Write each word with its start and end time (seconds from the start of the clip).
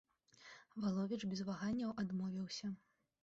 Валовіч 0.85 1.19
без 1.33 1.43
ваганняў 1.51 1.93
адмовіўся. 2.05 2.73